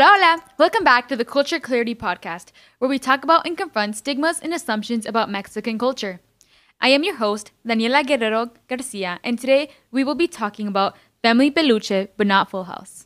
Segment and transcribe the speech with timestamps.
[0.00, 0.42] Hola, hola!
[0.56, 4.54] Welcome back to the Culture Clarity Podcast, where we talk about and confront stigmas and
[4.54, 6.20] assumptions about Mexican culture.
[6.80, 11.50] I am your host, Daniela Guerrero Garcia, and today we will be talking about Family
[11.50, 13.04] P Luche, but not Full House.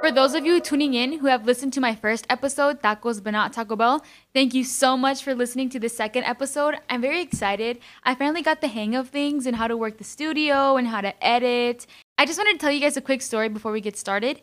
[0.00, 3.32] For those of you tuning in who have listened to my first episode, Tacos But
[3.32, 4.02] Not Taco Bell,
[4.32, 6.76] thank you so much for listening to the second episode.
[6.88, 7.78] I'm very excited.
[8.04, 11.02] I finally got the hang of things and how to work the studio and how
[11.02, 11.86] to edit.
[12.16, 14.40] I just wanted to tell you guys a quick story before we get started.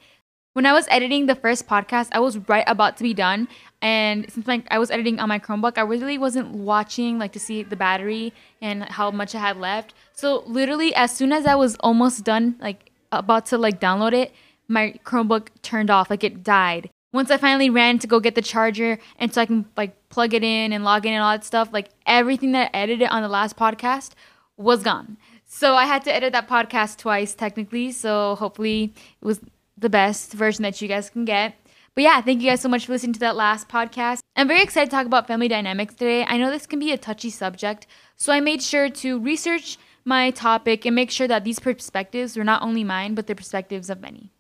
[0.54, 3.48] When I was editing the first podcast, I was right about to be done.
[3.82, 7.40] And since like I was editing on my Chromebook, I really wasn't watching like to
[7.40, 9.94] see the battery and how much I had left.
[10.12, 14.34] So literally as soon as I was almost done, like about to like download it,
[14.68, 16.90] my Chromebook turned off, like it died.
[17.14, 20.34] Once I finally ran to go get the charger and so I can like plug
[20.34, 23.22] it in and log in and all that stuff, like everything that I edited on
[23.22, 24.12] the last podcast
[24.58, 25.16] was gone.
[25.46, 27.94] So I had to edit that podcast twice technically.
[27.94, 29.40] So hopefully it was
[29.82, 31.56] the best version that you guys can get.
[31.94, 34.20] But yeah, thank you guys so much for listening to that last podcast.
[34.38, 36.24] I'm very excited to talk about family dynamics today.
[36.26, 40.32] I know this can be a touchy subject, so I made sure to research my
[40.32, 44.00] topic and make sure that these perspectives were not only mine, but the perspectives of
[44.00, 44.32] many.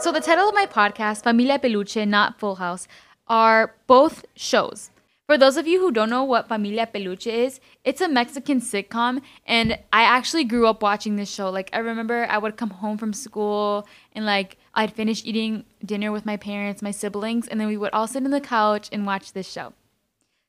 [0.00, 2.86] So, the title of my podcast, Familia P Luche, not Full House,
[3.26, 4.90] are both shows.
[5.26, 8.60] For those of you who don't know what Familia P Luche is, it's a Mexican
[8.60, 11.48] sitcom, and I actually grew up watching this show.
[11.48, 16.12] Like, I remember I would come home from school and, like, I'd finish eating dinner
[16.12, 19.06] with my parents, my siblings, and then we would all sit on the couch and
[19.06, 19.72] watch this show.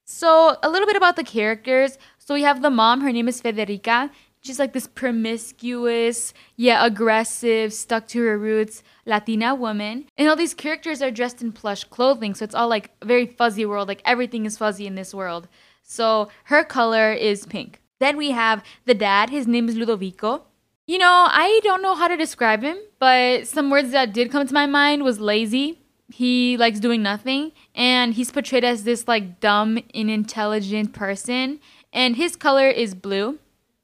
[0.03, 1.97] So, a little bit about the characters.
[2.17, 4.09] So, we have the mom, her name is Federica.
[4.45, 10.05] She's like this promiscuous, yet aggressive, stuck to her roots Latina woman.
[10.19, 13.25] And all these characters are dressed in plush clothing, so it's all like a very
[13.25, 13.87] fuzzy world.
[13.87, 15.47] Like everything is fuzzy in this world.
[15.81, 17.81] So her color is pink.
[17.99, 19.31] Then we have the dad.
[19.31, 20.43] His name is Ludovico.
[20.85, 24.45] You know, I don't know how to describe him, but some words that did come
[24.45, 25.79] to my mind was lazy.
[26.13, 31.59] He likes doing nothing, and he's portrayed as this like dumb, unintelligent person.
[31.91, 33.39] And his color is blue.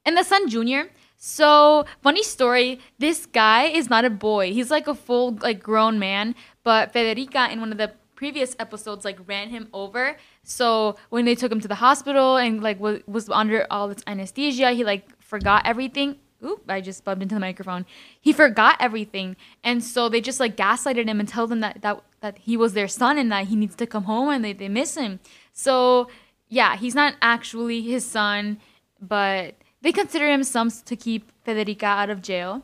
[0.06, 0.90] And the son Junior.
[1.18, 2.80] So funny story.
[2.98, 4.54] This guy is not a boy.
[4.54, 6.36] He's like a full like grown man.
[6.64, 10.18] But Federica in one of the previous episodes like ran him over.
[10.44, 14.04] So when they took him to the hospital and like was, was under all this
[14.08, 16.18] anesthesia, he like forgot everything.
[16.44, 17.86] Oop, I just bumped into the microphone.
[18.20, 19.36] He forgot everything.
[19.64, 22.74] And so they just like gaslighted him and told him that that, that he was
[22.74, 25.20] their son and that he needs to come home and they, they miss him.
[25.54, 26.08] So
[26.48, 28.60] yeah, he's not actually his son,
[29.00, 32.64] but they consider him sums to keep Federica out of jail.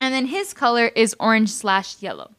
[0.00, 2.32] And then his color is orange slash yellow.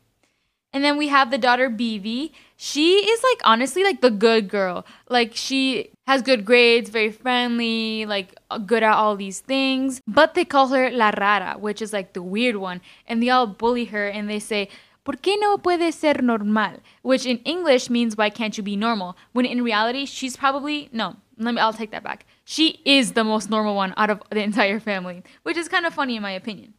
[0.74, 2.34] And then we have the daughter Bibi.
[2.56, 4.86] She is like honestly like the good girl.
[5.10, 10.02] Like she has good grades, very friendly, like good at all these things.
[10.06, 12.82] But they call her La Rara, which is like the weird one.
[13.08, 14.70] And they all bully her and they say,
[15.04, 16.82] ¿Por qué no puede ser normal?
[17.02, 19.16] Which in English means why can't you be normal?
[19.32, 22.26] When in reality, she's probably no, let me I'll take that back.
[22.44, 25.94] She is the most normal one out of the entire family, which is kind of
[25.94, 26.74] funny in my opinion.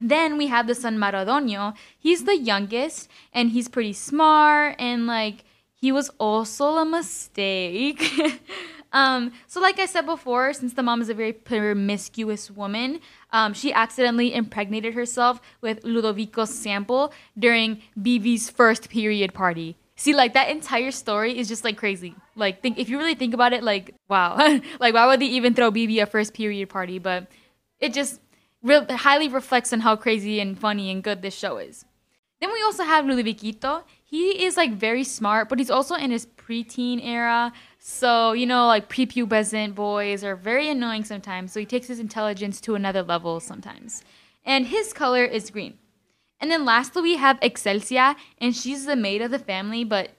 [0.00, 1.74] Then we have the son Maradonio.
[1.98, 8.02] He's the youngest and he's pretty smart and like he was also a mistake.
[8.92, 13.00] um, so like I said before, since the mom is a very promiscuous woman,
[13.32, 19.76] um, she accidentally impregnated herself with Ludovico's sample during Bibi's first period party.
[20.02, 22.16] See, like that entire story is just like crazy.
[22.34, 24.36] Like, think if you really think about it, like, wow,
[24.80, 26.98] like why would they even throw Bibi a first period party?
[26.98, 27.28] But
[27.78, 28.20] it just
[28.64, 31.84] re- highly reflects on how crazy and funny and good this show is.
[32.40, 33.84] Then we also have Ludoviquito.
[34.04, 37.52] He is like very smart, but he's also in his preteen era.
[37.78, 41.52] So, you know, like prepubescent boys are very annoying sometimes.
[41.52, 44.02] So he takes his intelligence to another level sometimes.
[44.44, 45.78] And his color is green.
[46.42, 50.10] And then lastly, we have Excelsia, and she's the maid of the family, but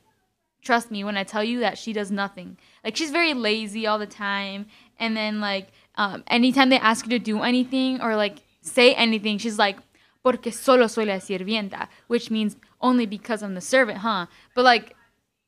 [0.63, 2.57] trust me when I tell you that she does nothing.
[2.81, 4.67] Like, she's very lazy all the time.
[4.97, 9.37] And then, like, um, anytime they ask her to do anything or, like, say anything,
[9.37, 9.78] she's like,
[10.23, 14.28] porque solo soy la sirvienta, which means only because I'm the servant, huh?
[14.55, 14.96] But, like,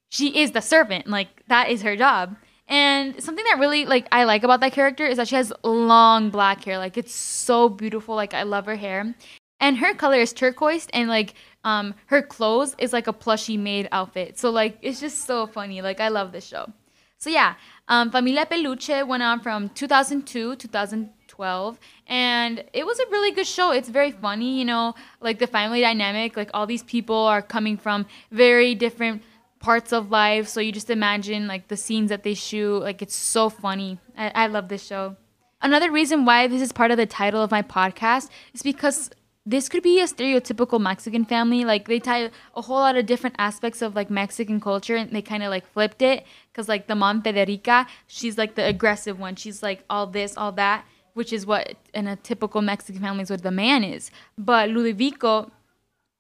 [0.10, 1.08] she is the servant.
[1.08, 2.36] Like, that is her job.
[2.68, 6.32] And something that really like I like about that character is that she has long
[6.32, 6.80] black hair.
[6.80, 8.16] Like it's so beautiful.
[8.16, 9.14] Like I love her hair
[9.60, 13.88] and her color is turquoise and like um her clothes is like a plushy made
[13.92, 14.38] outfit.
[14.38, 15.82] So like it's just so funny.
[15.82, 16.72] Like i love this show.
[17.18, 17.56] So yeah
[17.88, 23.48] um familia P Luche went on from 2002 2012 and it was a really good
[23.48, 23.72] show.
[23.72, 27.78] It's very funny you know like the family dynamic like all these people are coming
[27.78, 29.24] from very different
[29.60, 30.48] parts of life.
[30.48, 32.80] So you just imagine like the scenes that they shoot.
[32.80, 33.98] Like it's so funny.
[34.16, 35.16] I, I love this show.
[35.62, 39.10] Another reason why this is part of the title of my podcast is because
[39.46, 41.64] this could be a stereotypical Mexican family.
[41.64, 45.22] Like they tie a whole lot of different aspects of like Mexican culture and they
[45.22, 49.36] kind of like flipped it because like the mom Federica, she's like the aggressive one.
[49.36, 53.30] She's like all this, all that, which is what in a typical Mexican family is
[53.30, 54.10] what the man is.
[54.38, 55.52] But Ludovico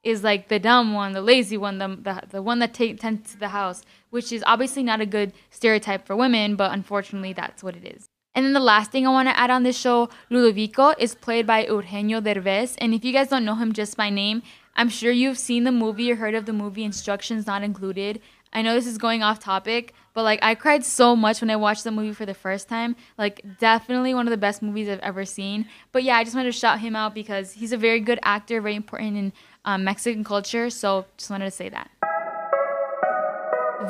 [0.03, 3.31] is like the dumb one, the lazy one, the the, the one that t- tends
[3.31, 3.81] to the house,
[4.11, 8.07] which is obviously not a good stereotype for women, but unfortunately that's what it is.
[8.35, 11.47] And then the last thing I want to add on this show, Ludovico is played
[11.47, 12.75] by Eugenio Derbez.
[12.79, 14.43] And if you guys don't know him just by name,
[14.75, 18.21] I'm sure you've seen the movie or heard of the movie Instructions Not Included.
[18.51, 21.55] I know this is going off topic, but like I cried so much when I
[21.55, 22.97] watched the movie for the first time.
[23.17, 25.67] Like definitely one of the best movies I've ever seen.
[25.93, 28.59] But yeah, I just wanted to shout him out because he's a very good actor,
[28.59, 29.33] very important in
[29.63, 30.69] um, Mexican culture.
[30.69, 31.89] So just wanted to say that.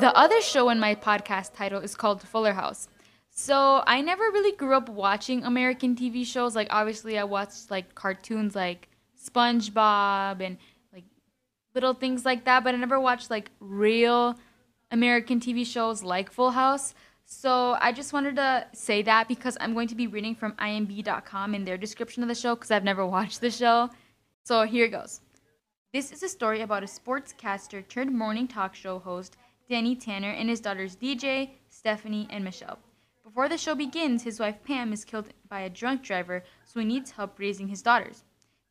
[0.00, 2.88] The other show in my podcast title is called Fuller House.
[3.38, 6.56] So I never really grew up watching American TV shows.
[6.56, 8.88] Like obviously I watched like cartoons like
[9.22, 10.56] SpongeBob and
[10.90, 11.04] like
[11.74, 14.38] little things like that, but I never watched like real
[14.90, 16.94] American TV shows like Full House.
[17.26, 21.54] So I just wanted to say that because I'm going to be reading from IMDb.com
[21.54, 23.90] in their description of the show because I've never watched the show.
[24.44, 25.20] So here it goes.
[25.92, 29.36] This is a story about a sportscaster turned morning talk show host,
[29.68, 32.78] Danny Tanner, and his daughters DJ, Stephanie, and Michelle.
[33.26, 36.86] Before the show begins, his wife Pam is killed by a drunk driver, so he
[36.86, 38.22] needs help raising his daughters.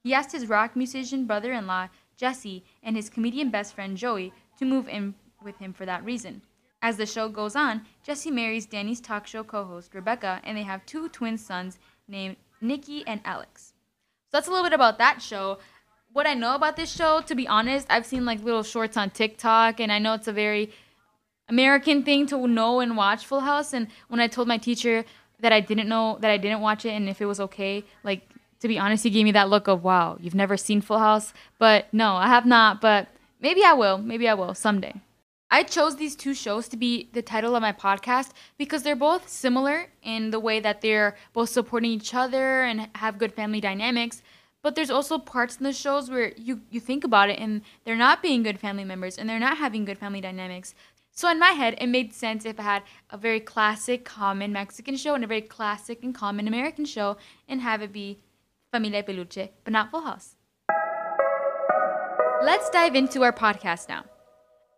[0.02, 4.32] He asked his rock musician brother in law, Jesse, and his comedian best friend Joey
[4.58, 5.14] to move in
[5.44, 6.42] with him for that reason.
[6.82, 10.64] As the show goes on, Jesse marries Danny's talk show co host, Rebecca, and they
[10.64, 13.74] have two twin sons named Nicky and Alex.
[14.28, 15.58] So that's a little bit about that show.
[16.14, 19.10] What I know about this show, to be honest, I've seen like little shorts on
[19.10, 20.72] TikTok, and I know it's a very
[21.50, 23.74] American thing to know and watch Full House.
[23.74, 25.06] And when I told my teacher
[25.40, 28.28] that I didn't know that I didn't watch it and if it was okay, like
[28.60, 31.34] to be honest, he gave me that look of wow, you've never seen Full House.
[31.60, 32.82] But no, I have not.
[32.82, 33.10] But
[33.40, 33.98] maybe I will.
[33.98, 35.02] Maybe I will someday.
[35.52, 39.30] I chose these two shows to be the title of my podcast because they're both
[39.30, 44.24] similar in the way that they're both supporting each other and have good family dynamics.
[44.64, 47.96] But there's also parts in the shows where you, you think about it and they're
[47.96, 50.74] not being good family members and they're not having good family dynamics.
[51.18, 54.98] So in my head, it made sense if I had a very classic, common Mexican
[54.98, 57.16] show and a very classic and common American show,
[57.48, 58.20] and have it be
[58.74, 60.36] Familia P Luche, but not Full House.
[62.44, 64.04] Let's dive into our podcast now.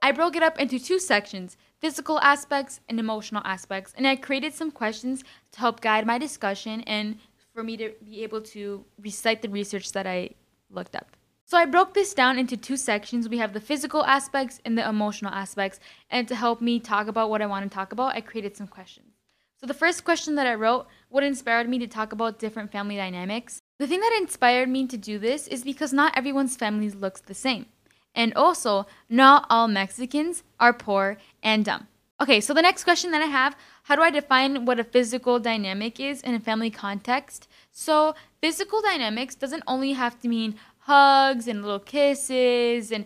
[0.04, 4.54] I broke it up into two sections physical aspects and emotional aspects, and I created
[4.54, 5.24] some questions
[5.54, 7.18] to help guide my discussion and
[7.56, 10.36] for me to be able to recite the research that I
[10.70, 11.17] looked up.
[11.50, 13.30] So I broke this down into two sections.
[13.30, 15.80] We have the physical aspects and the emotional aspects.
[16.10, 18.68] And to help me talk about what I want to talk about, I created some
[18.68, 19.14] questions.
[19.56, 22.98] So the first question that I wrote, what inspired me to talk about different family
[22.98, 23.62] dynamics?
[23.80, 27.34] The thing that inspired me to do this is because not everyone's family looks the
[27.34, 27.68] same.
[28.14, 31.88] And also, not all Mexicans are poor and dumb.
[32.20, 35.40] Okay, so the next question that I have how do I define what a physical
[35.40, 37.48] dynamic is in a family context?
[37.72, 40.56] So, physical dynamics doesn't only have to mean
[40.88, 43.06] hugs and little kisses and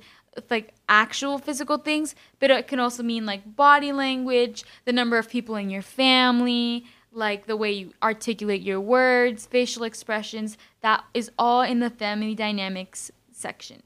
[0.50, 5.30] like actual physical things, but it can also mean like body language, the number of
[5.30, 10.58] people in your family, like the way you articulate your words, facial expressions.
[10.82, 13.84] That is all in the family dynamics section.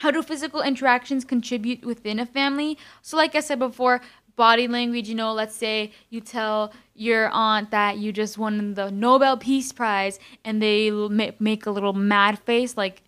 [0.00, 2.76] How do physical interactions contribute within a family?
[3.02, 4.00] So, like I said before,
[4.36, 8.90] body language, you know, let's say you tell your aunt that you just won the
[8.90, 13.02] Nobel Peace Prize and they make a little mad face, like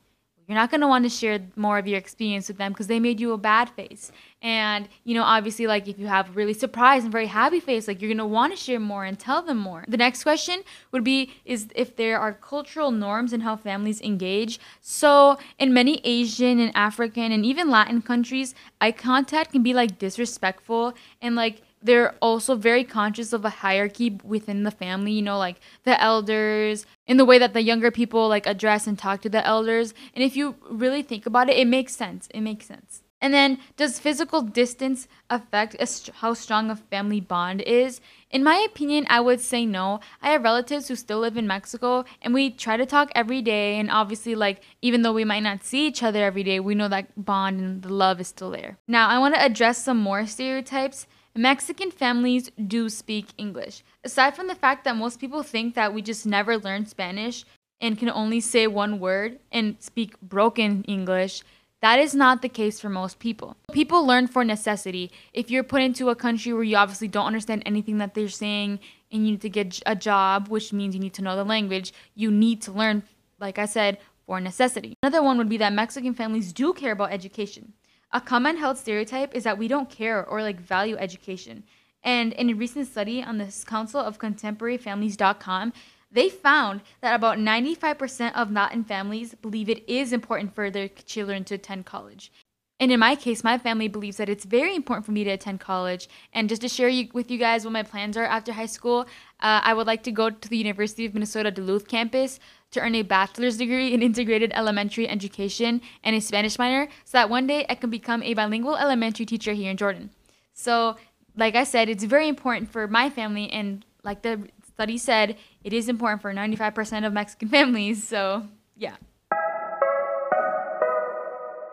[0.48, 2.98] you're not going to want to share more of your experience with them because they
[2.98, 4.10] made you a bad face.
[4.40, 7.86] And, you know, obviously, like if you have a really surprised and very happy face,
[7.86, 9.84] like you're going to want to share more and tell them more.
[9.86, 14.58] The next question would be is if there are cultural norms in how families engage.
[14.80, 19.98] So, in many Asian and African and even Latin countries, eye contact can be like
[19.98, 25.38] disrespectful and like they're also very conscious of a hierarchy within the family, you know,
[25.38, 29.28] like the elders, in the way that the younger people like address and talk to
[29.28, 29.94] the elders.
[30.14, 32.28] And if you really think about it, it makes sense.
[32.34, 33.02] It makes sense.
[33.20, 35.76] And then, does physical distance affect
[36.14, 38.00] how strong a family bond is?
[38.30, 39.98] In my opinion, I would say no.
[40.22, 43.76] I have relatives who still live in Mexico, and we try to talk every day.
[43.80, 46.86] And obviously, like, even though we might not see each other every day, we know
[46.88, 48.78] that bond and the love is still there.
[48.86, 53.82] Now, I want to address some more stereotypes Mexican families do speak English.
[54.02, 57.44] Aside from the fact that most people think that we just never learn Spanish
[57.80, 61.42] and can only say one word and speak broken English,
[61.80, 63.56] that is not the case for most people.
[63.72, 65.12] People learn for necessity.
[65.32, 68.80] If you're put into a country where you obviously don't understand anything that they're saying
[69.12, 71.92] and you need to get a job, which means you need to know the language,
[72.16, 73.04] you need to learn,
[73.38, 74.94] like I said, for necessity.
[75.02, 77.74] Another one would be that Mexican families do care about education.
[78.10, 81.64] A common held stereotype is that we don't care or like value education.
[82.02, 85.74] And in a recent study on the Council of Contemporary Families.com,
[86.10, 91.44] they found that about 95% of Latin families believe it is important for their children
[91.44, 92.32] to attend college.
[92.80, 95.58] And in my case, my family believes that it's very important for me to attend
[95.58, 96.08] college.
[96.32, 99.00] And just to share you, with you guys what my plans are after high school,
[99.40, 102.38] uh, I would like to go to the University of Minnesota Duluth campus
[102.70, 107.30] to earn a bachelor's degree in integrated elementary education and a Spanish minor so that
[107.30, 110.10] one day I can become a bilingual elementary teacher here in Jordan.
[110.52, 110.96] So,
[111.36, 115.72] like I said, it's very important for my family, and like the study said, it
[115.72, 118.06] is important for 95% of Mexican families.
[118.06, 118.96] So, yeah.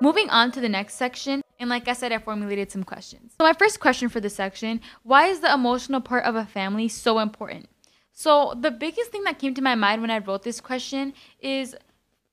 [0.01, 3.33] Moving on to the next section, and like I said, I formulated some questions.
[3.37, 6.87] So, my first question for this section why is the emotional part of a family
[6.87, 7.67] so important?
[8.11, 11.75] So, the biggest thing that came to my mind when I wrote this question is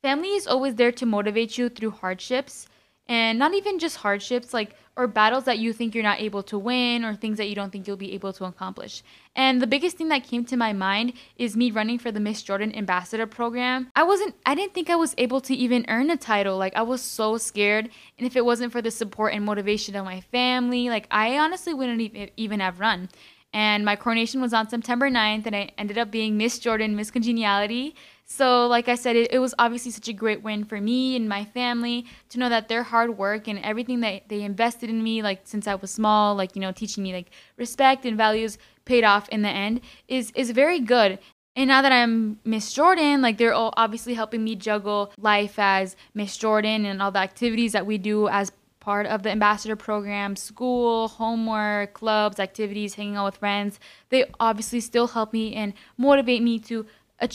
[0.02, 2.66] family is always there to motivate you through hardships
[3.08, 6.58] and not even just hardships like or battles that you think you're not able to
[6.58, 9.02] win or things that you don't think you'll be able to accomplish.
[9.34, 12.42] And the biggest thing that came to my mind is me running for the Miss
[12.42, 13.90] Jordan ambassador program.
[13.96, 16.58] I wasn't I didn't think I was able to even earn a title.
[16.58, 20.04] Like I was so scared and if it wasn't for the support and motivation of
[20.04, 23.08] my family, like I honestly wouldn't even have run.
[23.52, 27.10] And my coronation was on September 9th, and I ended up being Miss Jordan, Miss
[27.10, 27.94] Congeniality.
[28.24, 31.28] So, like I said, it, it, was obviously such a great win for me and
[31.28, 35.22] my family to know that their hard work and everything that they invested in me,
[35.22, 38.56] like since I was small, like, you know, teaching me like respect and values
[38.86, 41.18] paid off in the end is, is very good.
[41.54, 45.94] And now that I'm Miss Jordan, like they're all obviously helping me juggle life as
[46.14, 48.50] Miss Jordan and all the activities that we do as
[48.82, 53.78] part of the ambassador program, school, homework, clubs, activities, hanging out with friends.
[54.10, 56.84] They obviously still help me and motivate me to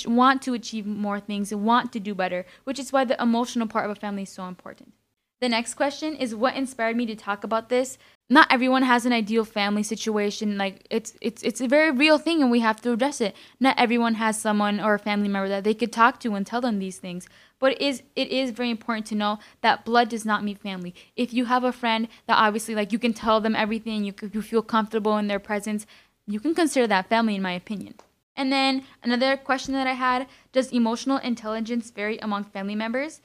[0.05, 3.67] want to achieve more things and want to do better, which is why the emotional
[3.67, 4.91] part of a family is so important.
[5.39, 7.97] The next question is what inspired me to talk about this?
[8.29, 10.57] Not everyone has an ideal family situation.
[10.57, 13.35] Like it's it's it's a very real thing and we have to address it.
[13.59, 16.59] Not everyone has someone or a family member that they could talk to and tell
[16.59, 17.27] them these things.
[17.59, 20.93] But it is it is very important to know that blood does not mean family.
[21.15, 24.41] If you have a friend that obviously like you can tell them everything, you you
[24.41, 25.85] feel comfortable in their presence,
[26.25, 27.95] you can consider that family in my opinion.
[28.35, 33.19] And then another question that I had, does emotional intelligence vary among family members?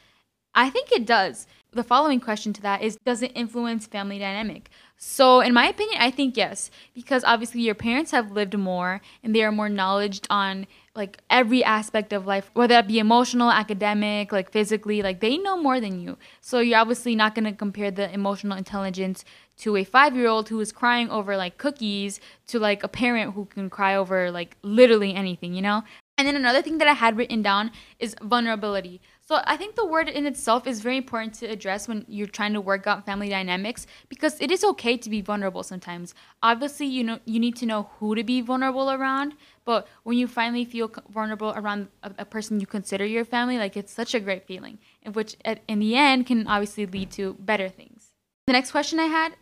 [0.54, 1.46] I think it does.
[1.74, 4.68] The following question to that is Does it influence family dynamic?
[4.98, 9.34] So, in my opinion, I think yes, because obviously your parents have lived more and
[9.34, 14.30] they are more knowledgeable on like every aspect of life, whether that be emotional, academic,
[14.30, 16.18] like physically, like they know more than you.
[16.42, 19.24] So, you're obviously not going to compare the emotional intelligence
[19.58, 23.32] to a five year old who is crying over like cookies to like a parent
[23.32, 25.84] who can cry over like literally anything, you know?
[26.18, 29.00] And then another thing that I had written down is vulnerability.
[29.24, 32.54] So I think the word in itself is very important to address when you're trying
[32.54, 36.12] to work out family dynamics because it is okay to be vulnerable sometimes.
[36.42, 40.26] Obviously, you know you need to know who to be vulnerable around, but when you
[40.26, 44.20] finally feel vulnerable around a, a person you consider your family, like it's such a
[44.20, 48.08] great feeling, in which at, in the end can obviously lead to better things.
[48.48, 49.34] The next question I had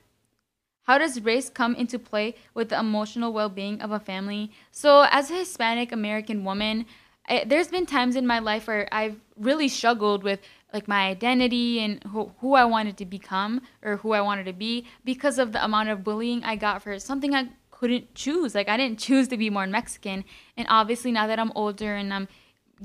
[0.82, 4.50] how does race come into play with the emotional well being of a family?
[4.72, 6.84] So, as a Hispanic American woman,
[7.28, 10.40] I, there's been times in my life where I've really struggled with
[10.72, 14.52] like my identity and who, who I wanted to become or who I wanted to
[14.52, 18.54] be because of the amount of bullying I got for something I couldn't choose.
[18.54, 20.24] Like I didn't choose to be more Mexican.
[20.56, 22.28] And obviously now that I'm older and I'm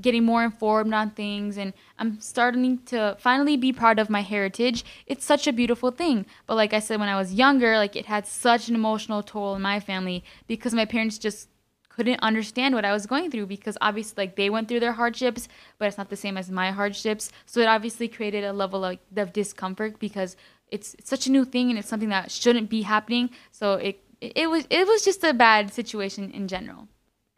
[0.00, 4.84] getting more informed on things and I'm starting to finally be proud of my heritage.
[5.06, 6.26] It's such a beautiful thing.
[6.46, 9.54] But like I said when I was younger, like it had such an emotional toll
[9.54, 11.48] in my family because my parents just
[11.96, 15.48] couldn't understand what I was going through because obviously like they went through their hardships,
[15.78, 17.32] but it's not the same as my hardships.
[17.46, 20.36] So it obviously created a level of, of discomfort because
[20.70, 23.30] it's, such a new thing and it's something that shouldn't be happening.
[23.50, 26.88] So it it was it was just a bad situation in general.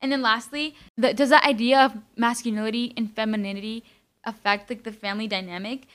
[0.01, 3.85] And then lastly, the, does that idea of masculinity and femininity
[4.25, 5.87] affect like the family dynamic?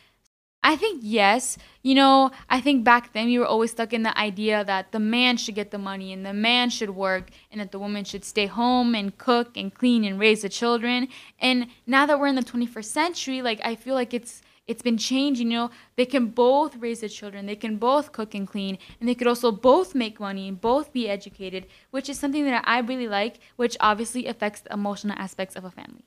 [0.64, 1.58] I think yes.
[1.82, 5.00] You know, I think back then we were always stuck in the idea that the
[5.00, 8.24] man should get the money and the man should work and that the woman should
[8.24, 11.10] stay home and cook and clean and raise the children.
[11.40, 14.98] And now that we're in the 21st century, like I feel like it's it's been
[14.98, 18.78] changing you know they can both raise the children they can both cook and clean
[18.98, 22.64] and they could also both make money and both be educated which is something that
[22.66, 26.06] i really like which obviously affects the emotional aspects of a family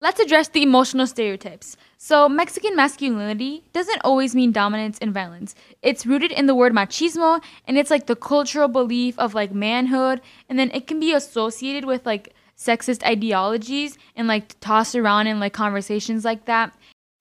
[0.00, 1.76] Let's address the emotional stereotypes.
[1.96, 5.56] So, Mexican masculinity doesn't always mean dominance and violence.
[5.82, 10.20] It's rooted in the word machismo, and it's like the cultural belief of like manhood,
[10.48, 15.40] and then it can be associated with like sexist ideologies and like tossed around in
[15.40, 16.72] like conversations like that.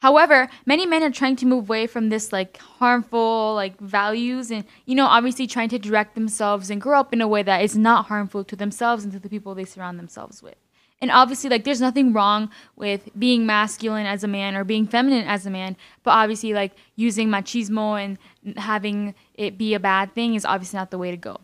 [0.04, 4.64] However, many men are trying to move away from this like harmful like values and
[4.86, 7.76] you know obviously trying to direct themselves and grow up in a way that is
[7.76, 10.58] not harmful to themselves and to the people they surround themselves with.
[11.00, 15.28] And obviously like there's nothing wrong with being masculine as a man or being feminine
[15.28, 20.34] as a man, but obviously like using machismo and having it be a bad thing
[20.34, 21.40] is obviously not the way to go.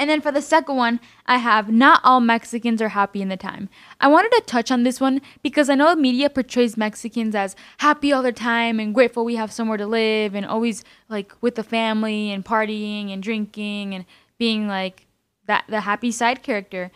[0.00, 3.36] And then for the second one, I have Not All Mexicans Are Happy in the
[3.36, 3.68] Time.
[4.00, 7.56] I wanted to touch on this one because I know the media portrays Mexicans as
[7.78, 11.56] happy all the time and grateful we have somewhere to live and always like with
[11.56, 14.04] the family and partying and drinking and
[14.38, 15.06] being like
[15.46, 16.92] that the happy side character.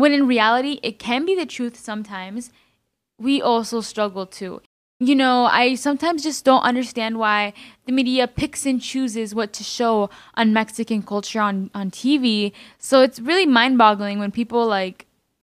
[0.00, 2.50] When in reality, it can be the truth sometimes.
[3.18, 4.62] We also struggle too
[5.00, 7.54] you know, I sometimes just don't understand why
[7.86, 12.52] the media picks and chooses what to show on Mexican culture on, on TV.
[12.78, 15.06] So it's really mind boggling when people like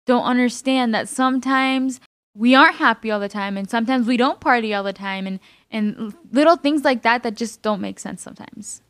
[0.05, 1.99] don't understand that sometimes
[2.35, 5.39] we aren't happy all the time and sometimes we don't party all the time and,
[5.71, 8.83] and little things like that that just don't make sense sometimes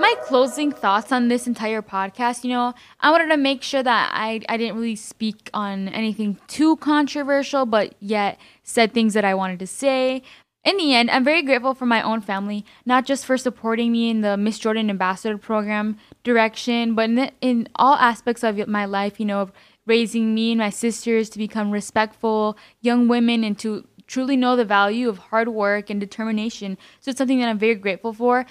[0.00, 4.10] my closing thoughts on this entire podcast, you know, I wanted to make sure that
[4.14, 9.34] I, I didn't really speak on anything too controversial, but yet said things that I
[9.34, 10.22] wanted to say.
[10.64, 14.10] In the end, I'm very grateful for my own family, not just for supporting me
[14.10, 18.86] in the Miss Jordan Ambassador Program direction, but in, the, in all aspects of my
[18.86, 19.50] life, you know,
[19.86, 24.64] raising me and my sisters to become respectful young women and to truly know the
[24.64, 26.76] value of hard work and determination.
[27.00, 28.46] So it's something that I'm very grateful for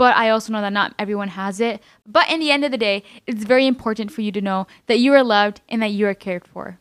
[0.00, 1.82] but I also know that not everyone has it.
[2.06, 4.98] But in the end of the day, it's very important for you to know that
[4.98, 6.78] you are loved and that you are cared for.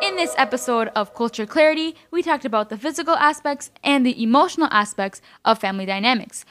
[0.00, 4.68] In this episode of Culture Clarity, we talked about the physical aspects and the emotional
[4.70, 6.46] aspects of family dynamics.